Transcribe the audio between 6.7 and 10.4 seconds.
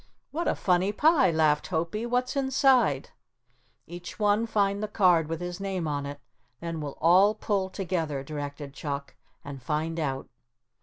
we'll all pull together," directed Chuck, "and find out."